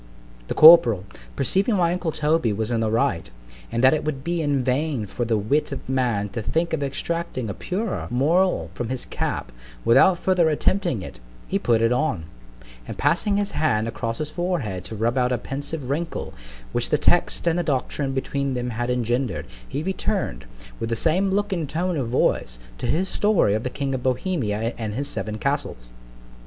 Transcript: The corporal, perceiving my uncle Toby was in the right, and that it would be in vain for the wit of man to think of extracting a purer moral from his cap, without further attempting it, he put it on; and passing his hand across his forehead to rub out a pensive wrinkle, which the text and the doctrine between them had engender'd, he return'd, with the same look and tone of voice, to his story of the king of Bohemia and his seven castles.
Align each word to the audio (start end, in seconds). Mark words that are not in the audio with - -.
The 0.47 0.55
corporal, 0.55 1.05
perceiving 1.35 1.75
my 1.75 1.93
uncle 1.93 2.11
Toby 2.11 2.51
was 2.53 2.71
in 2.71 2.79
the 2.79 2.89
right, 2.89 3.29
and 3.71 3.83
that 3.83 3.93
it 3.93 4.03
would 4.03 4.23
be 4.23 4.41
in 4.41 4.63
vain 4.63 5.05
for 5.05 5.25
the 5.25 5.37
wit 5.37 5.71
of 5.71 5.87
man 5.87 6.29
to 6.29 6.41
think 6.41 6.73
of 6.73 6.81
extracting 6.81 7.51
a 7.51 7.53
purer 7.53 8.07
moral 8.09 8.71
from 8.73 8.89
his 8.89 9.05
cap, 9.05 9.51
without 9.85 10.17
further 10.17 10.49
attempting 10.49 11.03
it, 11.03 11.19
he 11.47 11.59
put 11.59 11.83
it 11.83 11.91
on; 11.91 12.23
and 12.87 12.97
passing 12.97 13.37
his 13.37 13.51
hand 13.51 13.87
across 13.87 14.17
his 14.17 14.31
forehead 14.31 14.83
to 14.85 14.95
rub 14.95 15.19
out 15.19 15.31
a 15.31 15.37
pensive 15.37 15.87
wrinkle, 15.87 16.33
which 16.71 16.89
the 16.89 16.97
text 16.97 17.45
and 17.45 17.59
the 17.59 17.61
doctrine 17.61 18.11
between 18.11 18.55
them 18.55 18.71
had 18.71 18.89
engender'd, 18.89 19.45
he 19.69 19.83
return'd, 19.83 20.45
with 20.79 20.89
the 20.89 20.95
same 20.95 21.29
look 21.29 21.53
and 21.53 21.69
tone 21.69 21.95
of 21.95 22.07
voice, 22.09 22.57
to 22.79 22.87
his 22.87 23.07
story 23.07 23.53
of 23.53 23.61
the 23.61 23.69
king 23.69 23.93
of 23.93 24.01
Bohemia 24.01 24.73
and 24.79 24.95
his 24.95 25.07
seven 25.07 25.37
castles. 25.37 25.91